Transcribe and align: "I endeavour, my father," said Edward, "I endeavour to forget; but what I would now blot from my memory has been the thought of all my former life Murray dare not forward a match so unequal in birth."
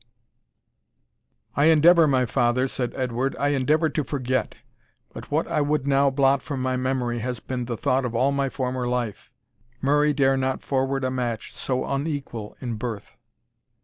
"I 1.55 1.65
endeavour, 1.65 2.07
my 2.07 2.25
father," 2.25 2.67
said 2.67 2.95
Edward, 2.95 3.35
"I 3.39 3.49
endeavour 3.49 3.87
to 3.89 4.03
forget; 4.03 4.55
but 5.13 5.29
what 5.29 5.47
I 5.47 5.61
would 5.61 5.85
now 5.85 6.09
blot 6.09 6.41
from 6.41 6.59
my 6.59 6.75
memory 6.75 7.19
has 7.19 7.39
been 7.39 7.65
the 7.65 7.77
thought 7.77 8.03
of 8.03 8.15
all 8.15 8.31
my 8.31 8.49
former 8.49 8.87
life 8.87 9.29
Murray 9.79 10.11
dare 10.13 10.37
not 10.37 10.63
forward 10.63 11.03
a 11.03 11.11
match 11.11 11.53
so 11.53 11.85
unequal 11.85 12.57
in 12.59 12.77
birth." 12.77 13.15